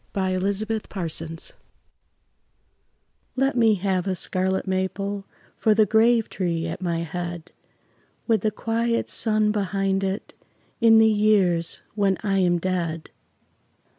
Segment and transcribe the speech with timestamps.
[0.13, 1.37] THE GRAVE TREE
[3.35, 5.27] Let me have a scarlet maple
[5.57, 7.51] For the grave tree at my head,
[8.25, 10.33] With the quiet sun behind it,
[10.79, 13.11] In the years when I am dead.